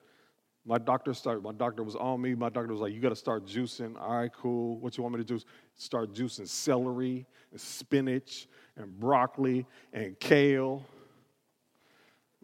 [0.65, 2.35] My doctor started, my doctor was on me.
[2.35, 3.99] My doctor was like, you got to start juicing.
[3.99, 4.77] All right, cool.
[4.77, 5.39] What you want me to do?
[5.75, 10.85] Start juicing celery and spinach and broccoli and kale.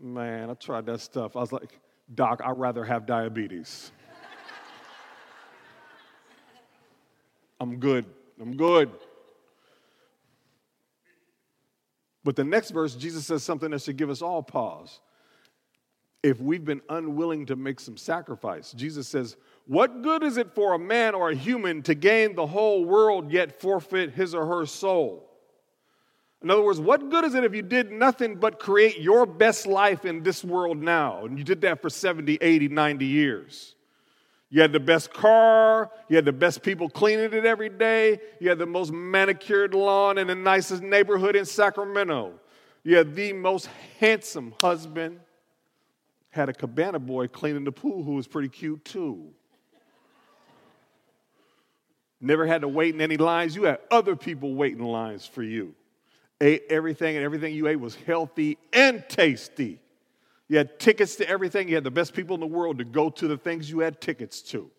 [0.02, 1.36] Man, I tried that stuff.
[1.36, 1.80] I was like,
[2.14, 3.92] Doc, I'd rather have diabetes.
[7.60, 8.06] I'm good.
[8.40, 8.92] I'm good.
[12.24, 15.00] But the next verse, Jesus says something that should give us all pause.
[16.24, 19.38] If we've been unwilling to make some sacrifice, Jesus says,
[19.68, 23.32] What good is it for a man or a human to gain the whole world
[23.32, 25.30] yet forfeit his or her soul?
[26.42, 29.68] In other words, what good is it if you did nothing but create your best
[29.68, 31.26] life in this world now?
[31.26, 33.75] And you did that for 70, 80, 90 years.
[34.50, 35.92] You had the best car.
[36.08, 38.20] You had the best people cleaning it every day.
[38.40, 42.34] You had the most manicured lawn in the nicest neighborhood in Sacramento.
[42.84, 43.68] You had the most
[44.00, 45.20] handsome husband.
[46.30, 49.34] Had a cabana boy cleaning the pool who was pretty cute too.
[52.22, 53.56] Never had to wait in any lines.
[53.56, 55.76] You had other people waiting lines for you.
[56.42, 59.80] Ate everything, and everything you ate was healthy and tasty.
[60.48, 61.70] You had tickets to everything.
[61.70, 64.00] You had the best people in the world to go to the things you had
[64.00, 64.70] tickets to.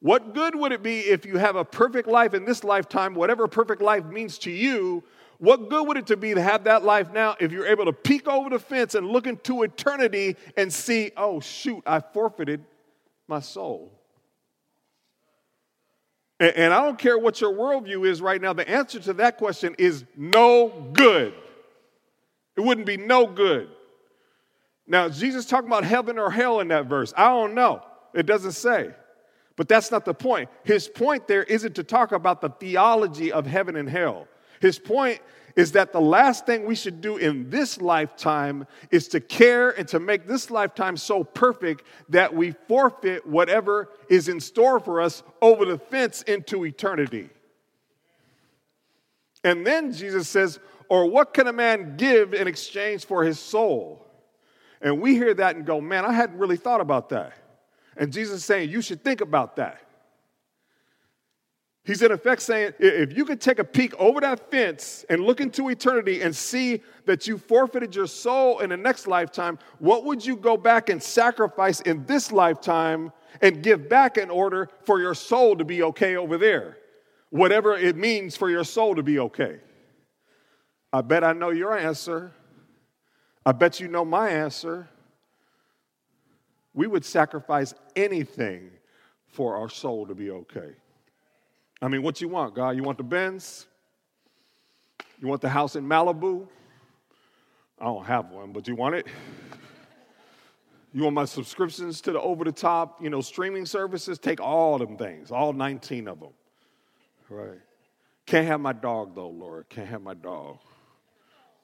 [0.00, 3.46] What good would it be if you have a perfect life in this lifetime, whatever
[3.46, 5.04] perfect life means to you?
[5.38, 7.92] What good would it to be to have that life now if you're able to
[7.92, 12.64] peek over the fence and look into eternity and see, oh, shoot, I forfeited
[13.28, 13.92] my soul?
[16.38, 19.36] And, and I don't care what your worldview is right now, the answer to that
[19.36, 21.34] question is no good.
[22.56, 23.68] It wouldn't be no good.
[24.90, 27.14] Now, Jesus talking about heaven or hell in that verse?
[27.16, 27.80] I don't know.
[28.12, 28.90] It doesn't say.
[29.54, 30.50] But that's not the point.
[30.64, 34.26] His point there isn't to talk about the theology of heaven and hell.
[34.60, 35.20] His point
[35.54, 39.86] is that the last thing we should do in this lifetime is to care and
[39.88, 45.22] to make this lifetime so perfect that we forfeit whatever is in store for us
[45.40, 47.30] over the fence into eternity.
[49.44, 54.04] And then Jesus says, Or what can a man give in exchange for his soul?
[54.80, 57.34] And we hear that and go, man, I hadn't really thought about that.
[57.96, 59.80] And Jesus is saying, you should think about that.
[61.84, 65.40] He's in effect saying, if you could take a peek over that fence and look
[65.40, 70.24] into eternity and see that you forfeited your soul in the next lifetime, what would
[70.24, 75.14] you go back and sacrifice in this lifetime and give back in order for your
[75.14, 76.76] soul to be okay over there?
[77.30, 79.60] Whatever it means for your soul to be okay.
[80.92, 82.32] I bet I know your answer.
[83.44, 84.88] I bet you know my answer.
[86.74, 88.70] We would sacrifice anything
[89.26, 90.72] for our soul to be okay.
[91.82, 92.76] I mean, what you want, God?
[92.76, 93.66] You want the Benz?
[95.20, 96.46] You want the house in Malibu?
[97.78, 99.06] I don't have one, but you want it?
[100.92, 104.18] You want my subscriptions to the over the top, you know, streaming services?
[104.18, 106.32] Take all them things, all 19 of them.
[107.28, 107.60] Right.
[108.26, 109.68] Can't have my dog though, Lord.
[109.68, 110.58] Can't have my dog.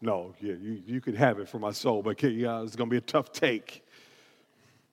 [0.00, 2.90] No, yeah, you, you could have it for my soul, but yeah, uh, it's going
[2.90, 3.84] to be a tough take.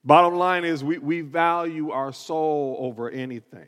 [0.06, 3.68] Bottom line is, we, we value our soul over anything.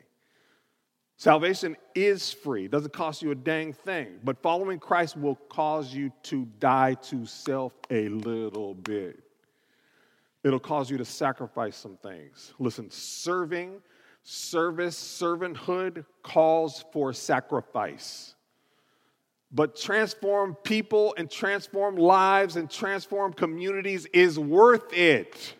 [1.18, 6.12] Salvation is free, doesn't cost you a dang thing, but following Christ will cause you
[6.24, 9.22] to die to self a little bit.
[10.44, 12.52] It'll cause you to sacrifice some things.
[12.58, 13.80] Listen, serving,
[14.22, 18.35] service, servanthood calls for sacrifice.
[19.56, 25.54] But transform people and transform lives and transform communities is worth it.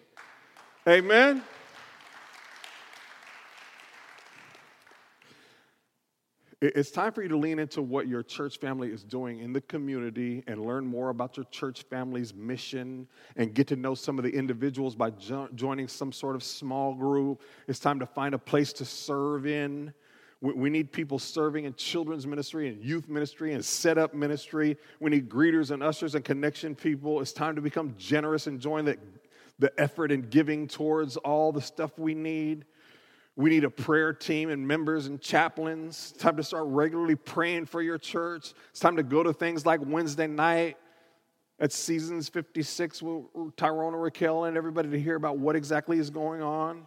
[0.86, 1.42] Amen.
[6.60, 9.62] It's time for you to lean into what your church family is doing in the
[9.62, 14.24] community and learn more about your church family's mission and get to know some of
[14.24, 17.40] the individuals by jo- joining some sort of small group.
[17.66, 19.94] It's time to find a place to serve in.
[20.54, 24.76] We need people serving in children's ministry and youth ministry and setup ministry.
[25.00, 27.20] We need greeters and ushers and connection people.
[27.20, 28.98] It's time to become generous and join the,
[29.58, 32.64] the effort and giving towards all the stuff we need.
[33.34, 36.12] We need a prayer team and members and chaplains.
[36.14, 38.54] It's time to start regularly praying for your church.
[38.70, 40.76] It's time to go to things like Wednesday night
[41.58, 46.10] at Seasons 56 with Tyrone and Raquel and everybody to hear about what exactly is
[46.10, 46.86] going on.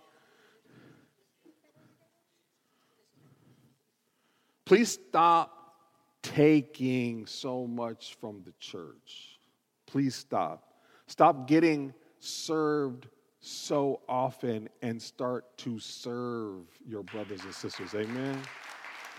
[4.69, 5.73] Please stop
[6.21, 9.39] taking so much from the church.
[9.87, 10.75] Please stop.
[11.07, 13.07] Stop getting served
[13.39, 17.95] so often and start to serve your brothers and sisters.
[17.95, 18.39] Amen?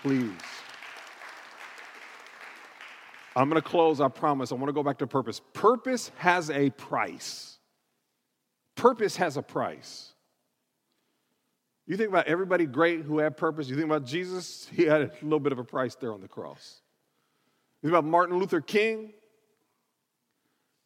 [0.02, 0.30] Please.
[3.34, 4.52] I'm going to close, I promise.
[4.52, 5.40] I want to go back to purpose.
[5.52, 7.58] Purpose has a price.
[8.76, 10.12] Purpose has a price.
[11.90, 13.68] You think about everybody great who had purpose.
[13.68, 16.28] You think about Jesus, he had a little bit of a price there on the
[16.28, 16.82] cross.
[17.82, 19.12] You think about Martin Luther King,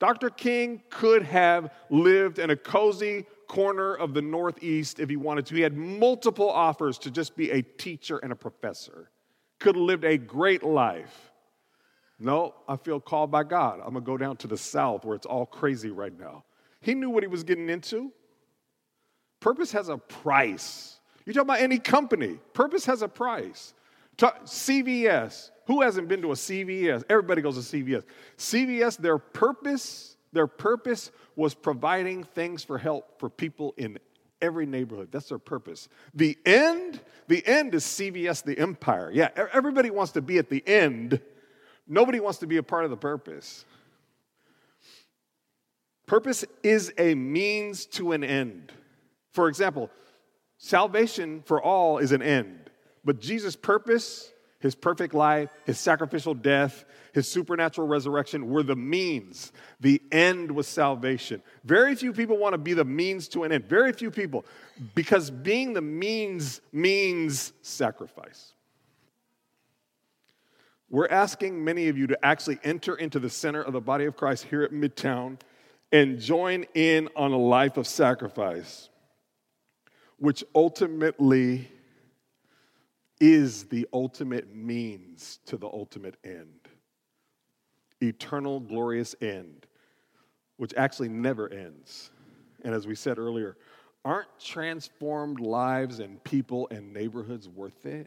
[0.00, 0.30] Dr.
[0.30, 5.54] King could have lived in a cozy corner of the Northeast if he wanted to.
[5.54, 9.10] He had multiple offers to just be a teacher and a professor.
[9.60, 11.32] Could have lived a great life.
[12.18, 13.74] No, I feel called by God.
[13.80, 16.44] I'm going to go down to the South where it's all crazy right now.
[16.80, 18.10] He knew what he was getting into.
[19.44, 20.93] Purpose has a price.
[21.26, 23.74] You talk about any company, purpose has a price.
[24.16, 27.04] CVS, who hasn't been to a CVS?
[27.08, 28.04] Everybody goes to CVS.
[28.38, 33.98] CVS, their purpose, their purpose was providing things for help for people in
[34.40, 35.08] every neighborhood.
[35.10, 35.88] That's their purpose.
[36.14, 39.10] The end, the end is CVS, the empire.
[39.12, 41.20] Yeah, everybody wants to be at the end.
[41.88, 43.64] Nobody wants to be a part of the purpose.
[46.06, 48.72] Purpose is a means to an end.
[49.32, 49.90] For example,
[50.64, 52.70] salvation for all is an end,
[53.04, 54.32] but Jesus' purpose
[54.64, 59.52] his perfect life, his sacrificial death, his supernatural resurrection were the means.
[59.80, 61.42] The end was salvation.
[61.64, 63.68] Very few people want to be the means to an end.
[63.68, 64.46] Very few people,
[64.94, 68.54] because being the means means sacrifice.
[70.88, 74.16] We're asking many of you to actually enter into the center of the body of
[74.16, 75.36] Christ here at Midtown
[75.92, 78.88] and join in on a life of sacrifice,
[80.18, 81.68] which ultimately
[83.20, 86.68] is the ultimate means to the ultimate end.
[88.02, 89.66] Eternal, glorious end,
[90.56, 92.10] which actually never ends.
[92.64, 93.56] And as we said earlier,
[94.04, 98.06] aren't transformed lives and people and neighborhoods worth it?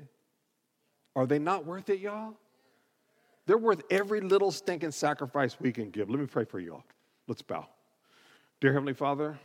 [1.16, 2.36] Are they not worth it, y'all?
[3.48, 6.10] They're worth every little stinking sacrifice we can give.
[6.10, 6.84] Let me pray for y'all.
[7.28, 7.68] Let's bow.
[8.60, 9.40] Dear Heavenly Father,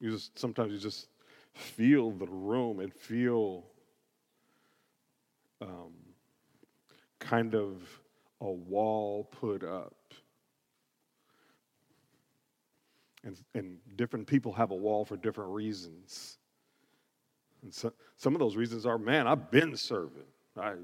[0.00, 1.08] You just sometimes you just
[1.54, 3.64] feel the room and feel
[5.60, 5.92] um,
[7.18, 7.82] kind of
[8.40, 9.94] a wall put up.
[13.22, 16.38] And, and different people have a wall for different reasons.
[17.62, 20.22] And so, some of those reasons are, man, I've been serving.
[20.58, 20.74] I,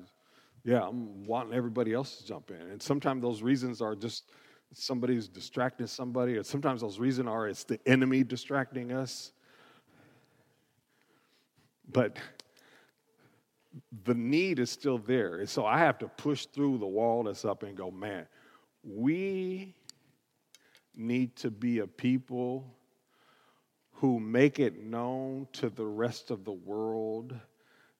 [0.62, 2.60] yeah, I'm wanting everybody else to jump in.
[2.60, 4.30] And sometimes those reasons are just
[4.72, 9.32] somebody's distracting somebody, or sometimes those reasons are it's the enemy distracting us.
[11.90, 12.16] But
[14.04, 15.36] the need is still there.
[15.36, 18.26] And so I have to push through the wall that's up and go, man,
[18.82, 19.74] we
[20.94, 22.64] need to be a people
[23.92, 27.34] who make it known to the rest of the world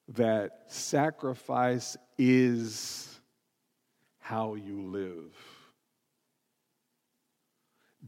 [0.09, 3.19] that sacrifice is
[4.19, 5.56] how you live.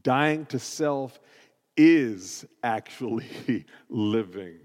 [0.02, 1.20] Dying to self
[1.76, 4.58] is actually living.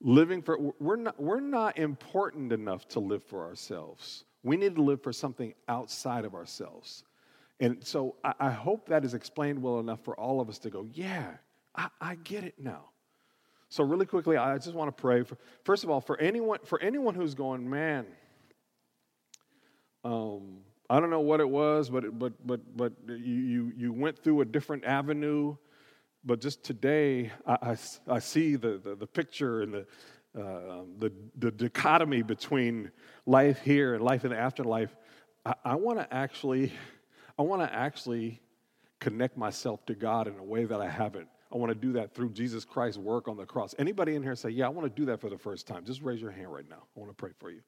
[0.00, 4.24] Living for, we're not, we're not important enough to live for ourselves.
[4.42, 7.04] We need to live for something outside of ourselves.
[7.60, 10.70] And so I, I hope that is explained well enough for all of us to
[10.70, 11.30] go, yeah,
[11.74, 12.90] I, I get it now.
[13.68, 15.22] So really quickly, I just want to pray.
[15.22, 18.06] For, first of all, for anyone, for anyone who's going, man,
[20.04, 20.58] um,
[20.94, 24.42] I don't know what it was, but, but, but, but you, you, you went through
[24.42, 25.56] a different avenue.
[26.24, 27.76] But just today, I, I,
[28.06, 29.80] I see the, the, the, picture and the,
[30.40, 32.92] uh, the, the dichotomy between
[33.26, 34.94] life here and life in the afterlife.
[35.44, 36.72] I, I want to actually,
[37.36, 38.40] I want to actually
[39.00, 41.26] connect myself to God in a way that I haven't.
[41.52, 43.74] I want to do that through Jesus Christ's work on the cross.
[43.80, 45.84] Anybody in here say, "Yeah, I want to do that for the first time"?
[45.84, 46.84] Just raise your hand right now.
[46.96, 47.62] I want to pray for you.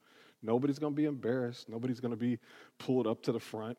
[0.47, 1.69] Nobody's going to be embarrassed.
[1.69, 2.39] Nobody's going to be
[2.79, 3.77] pulled up to the front.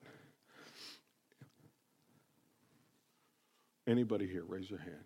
[3.88, 5.06] Anybody here, raise your hand.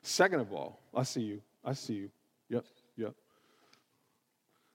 [0.00, 1.42] Second of all, I see you.
[1.62, 2.10] I see you.
[2.48, 2.64] Yep,
[2.96, 3.14] yep.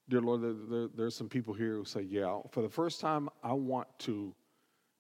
[0.07, 3.53] Dear Lord, there, there, some people here who say, Yeah, for the first time, I
[3.53, 4.35] want to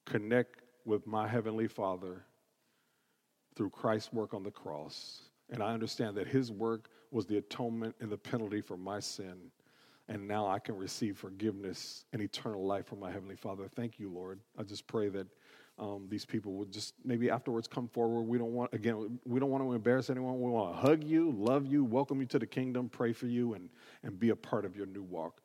[0.05, 2.25] connect with my Heavenly Father
[3.55, 5.29] through Christ's work on the cross.
[5.51, 9.51] And I understand that his work was the atonement and the penalty for my sin.
[10.09, 13.69] And now I can receive forgiveness and eternal life from my Heavenly Father.
[13.73, 14.39] Thank you, Lord.
[14.57, 15.27] I just pray that
[15.79, 18.23] um, these people would just maybe afterwards come forward.
[18.23, 20.41] We don't want, again, we don't want to embarrass anyone.
[20.41, 23.53] We want to hug you, love you, welcome you to the kingdom, pray for you,
[23.53, 23.69] and,
[24.03, 25.41] and be a part of your new walk.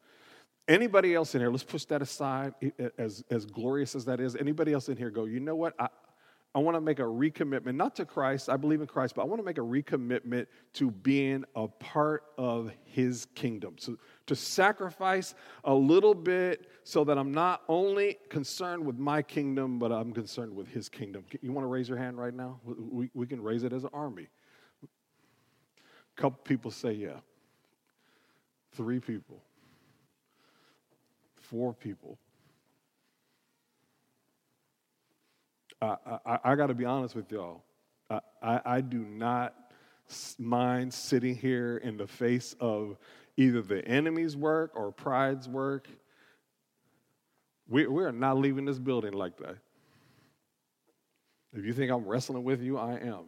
[0.67, 2.53] Anybody else in here, let's push that aside,
[2.99, 4.37] as, as glorious as that is.
[4.37, 5.75] Anybody else in here go, you know what?
[5.79, 5.89] I,
[6.55, 9.25] I want to make a recommitment, not to Christ, I believe in Christ, but I
[9.27, 13.77] want to make a recommitment to being a part of his kingdom.
[13.79, 13.97] So
[14.27, 15.35] to sacrifice
[15.65, 20.55] a little bit so that I'm not only concerned with my kingdom, but I'm concerned
[20.55, 21.25] with his kingdom.
[21.43, 22.61] You want to raise your hand right now?
[22.65, 24.29] We, we can raise it as an army.
[24.83, 27.21] A couple people say, yeah.
[28.73, 29.43] Three people.
[31.37, 32.19] Four people.
[35.81, 37.63] I, I, I got to be honest with y'all.
[38.11, 39.55] I, I, I do not
[40.39, 42.97] mind sitting here in the face of
[43.37, 45.89] either the enemy's work or pride's work.
[47.69, 49.57] We, we are not leaving this building like that.
[51.53, 53.25] If you think I'm wrestling with you, I am.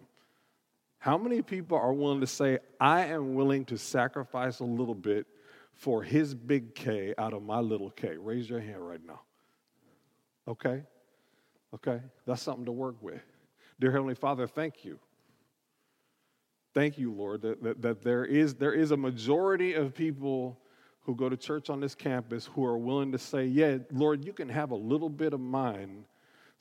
[0.99, 5.27] How many people are willing to say, I am willing to sacrifice a little bit
[5.73, 8.17] for his big K out of my little K?
[8.19, 9.21] Raise your hand right now.
[10.47, 10.83] Okay?
[11.75, 13.23] Okay, that's something to work with.
[13.79, 14.99] Dear Heavenly Father, thank you.
[16.75, 20.59] Thank you, Lord, that, that, that there, is, there is a majority of people
[21.01, 24.33] who go to church on this campus who are willing to say, Yeah, Lord, you
[24.33, 26.05] can have a little bit of mine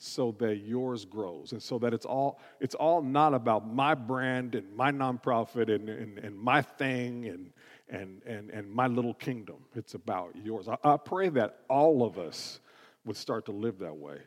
[0.02, 4.56] so that yours grows and so that it's all it's all not about my brand
[4.56, 7.52] and my nonprofit and, and, and my thing and,
[7.90, 12.18] and, and, and my little kingdom it's about yours I, I pray that all of
[12.18, 12.62] us
[13.04, 14.20] would start to live that way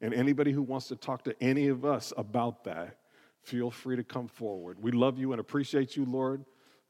[0.00, 2.98] and anybody who wants to talk to any of us about that,
[3.42, 4.78] feel free to come forward.
[4.80, 6.44] We love you and appreciate you, Lord,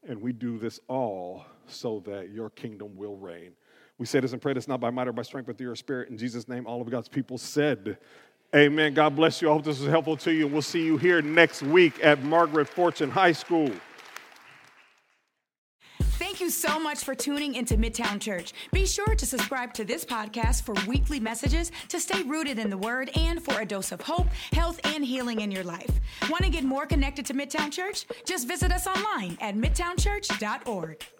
[0.07, 3.51] and we do this all so that your kingdom will reign.
[3.97, 5.75] We say this and pray this not by might or by strength, but through your
[5.75, 6.09] spirit.
[6.09, 7.97] In Jesus' name, all of God's people said,
[8.55, 8.93] Amen.
[8.93, 9.49] God bless you.
[9.49, 12.69] I hope this was helpful to you, we'll see you here next week at Margaret
[12.69, 13.71] Fortune High School.
[16.37, 18.53] Thank you so much for tuning into Midtown Church.
[18.71, 22.77] Be sure to subscribe to this podcast for weekly messages to stay rooted in the
[22.77, 25.89] Word and for a dose of hope, health, and healing in your life.
[26.29, 28.05] Want to get more connected to Midtown Church?
[28.23, 31.16] Just visit us online at midtownchurch.org.